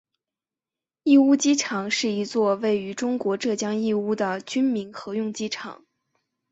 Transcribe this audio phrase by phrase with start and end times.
[1.03, 5.85] 义乌机场是一座位于中国浙江义乌的军民合用机场。